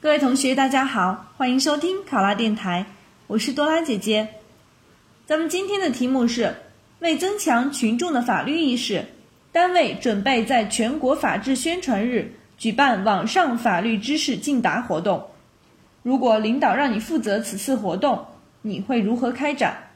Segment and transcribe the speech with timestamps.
[0.00, 2.86] 各位同学，大家好，欢迎收听考拉电台，
[3.26, 4.28] 我是多拉姐姐。
[5.26, 6.54] 咱们今天的题目是：
[7.00, 9.04] 为增强群众的法律意识，
[9.50, 15.30] 单位准备在全国法制宣传日举办网上法律知识竞答活动。
[16.04, 18.24] 如果领导让你负责此次活动，
[18.62, 19.90] 你会如何开展？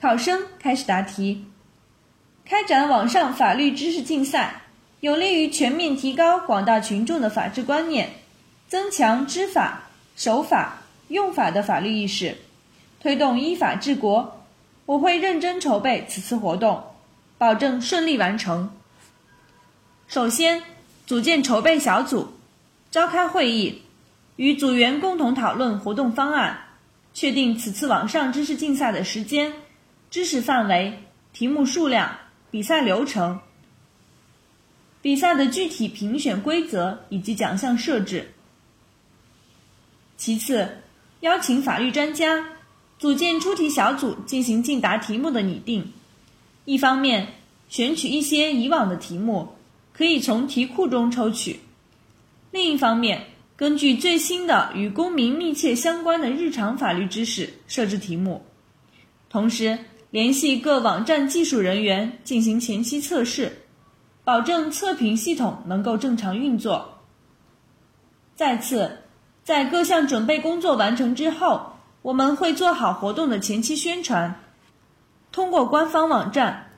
[0.00, 1.46] 考生开始答题。
[2.44, 4.61] 开展网上法律知识竞赛，
[5.02, 8.08] 有利于全面提高广大群众的法治观念，
[8.68, 9.82] 增强知法、
[10.14, 10.78] 守法、
[11.08, 12.36] 用法的法律意识，
[13.00, 14.40] 推动依法治国。
[14.86, 16.80] 我会认真筹备此次活动，
[17.36, 18.70] 保证顺利完成。
[20.06, 20.62] 首先，
[21.04, 22.34] 组建筹备小组，
[22.92, 23.82] 召开会议，
[24.36, 26.56] 与组员共同讨论活动方案，
[27.12, 29.52] 确定此次网上知识竞赛的时间、
[30.12, 30.96] 知识范围、
[31.32, 32.08] 题目数量。
[32.52, 33.40] 比赛流程、
[35.02, 38.32] 比赛的具体评选规则以及奖项设置。
[40.16, 40.66] 其次，
[41.20, 42.42] 邀请法律专家
[42.98, 45.92] 组建出题小组进行竞答题目的拟定。
[46.64, 47.26] 一方面，
[47.68, 49.48] 选取一些以往的题目，
[49.92, 51.56] 可以从题库中抽取；
[52.52, 58.40] 另一方面，根据最新的与公民密切相关的日常法律知识设置题目，
[59.28, 59.78] 同时。
[60.12, 63.61] 联系各网站技术人员进行前期测试，
[64.24, 66.98] 保证测评系统能够正常运作。
[68.34, 68.98] 再次，
[69.42, 71.72] 在各项准备工作完成之后，
[72.02, 74.40] 我们会做好活动的前期宣传，
[75.30, 76.70] 通过官方网站、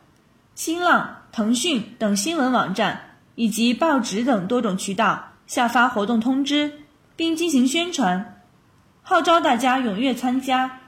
[0.55, 6.81] 新浪、腾讯等新闻网站以及报纸等多种渠道下发活动通知，
[7.15, 8.42] 并进行宣传，
[9.03, 10.81] 号召大家踊跃参加。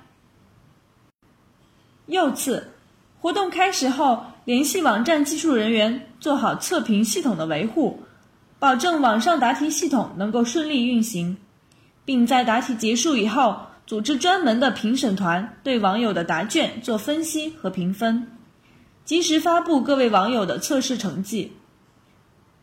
[2.07, 2.73] 又次，
[3.21, 8.05] 活动开始后，联系网站技术人员做好测评系统的维护，
[8.61, 11.37] 保证网上答题系统能够顺利运行，
[12.05, 13.57] 并在答题结束以后，
[13.89, 18.29] 组织专门的评审团对网友的答卷做分析和评分，
[19.05, 21.51] 及时发布各位网友的测试成绩。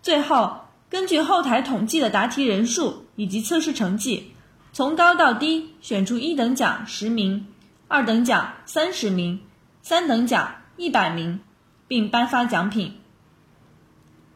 [0.02, 4.32] 最后，根据后台统计的答题人数以及测试成绩，
[4.72, 7.46] 从高到低选出一等奖十名。
[7.90, 9.42] 二等奖三十名，
[9.82, 11.42] 三等奖一百名，
[11.88, 12.94] 并颁发奖品。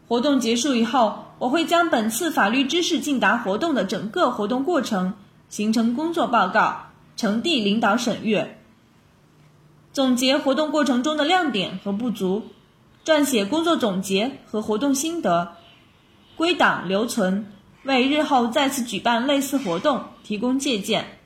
[0.08, 5.16] 活动结束以后，我会将本次法律知识竞答活动的整个活动过程
[5.50, 8.60] 形成工作报告，呈递领导审阅。
[9.92, 12.48] 总结活动过程中的亮点和不足，
[13.04, 15.56] 撰写工作总结和活动心得，
[16.36, 17.52] 归档留存，
[17.84, 21.18] 为日后再次举办类似活动提供借鉴。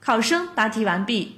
[0.00, 1.36] 考生答题完毕。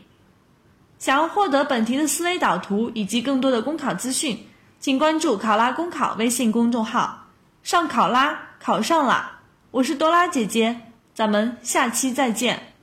[0.98, 4.46] 想要获得本题的思维导图以及更多的公考资讯，
[4.80, 7.26] 请关注“考拉公考”微信公众号。
[7.62, 9.40] 上考拉，考上了！
[9.70, 10.80] 我是多拉姐姐，
[11.14, 12.74] 咱们下期再见。